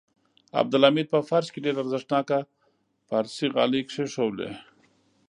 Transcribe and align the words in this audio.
عبدالحمید 0.61 1.07
په 1.13 1.19
فرش 1.29 1.47
کې 1.51 1.63
ډېر 1.65 1.75
ارزښتناکه 1.83 2.37
پارسي 3.09 3.47
غالۍ 3.55 3.81
کېښودلې. 3.89 4.49